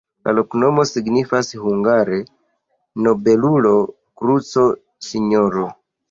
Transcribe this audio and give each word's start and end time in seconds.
La 0.27 0.31
loknomo 0.35 0.83
signifas 0.91 1.49
hungare: 1.65 2.17
nobelulo-kruco-sinjoro. 3.07 5.67